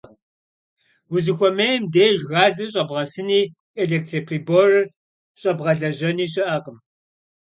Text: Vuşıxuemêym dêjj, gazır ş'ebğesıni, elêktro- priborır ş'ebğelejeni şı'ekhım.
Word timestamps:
Vuşıxuemêym 1.09 1.83
dêjj, 1.93 2.21
gazır 2.31 2.69
ş'ebğesıni, 2.73 3.41
elêktro- 3.81 4.19
priborır 4.27 4.85
ş'ebğelejeni 5.41 6.27
şı'ekhım. 6.33 6.77